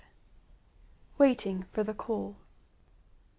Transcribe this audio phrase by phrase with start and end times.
[1.19, 2.35] WAITING FOR THE CALL.